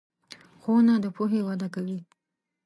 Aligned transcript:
ښوونه 0.61 0.93
د 1.03 1.05
پوهې 1.15 1.41
وده 1.47 1.67
کوي. 1.75 1.99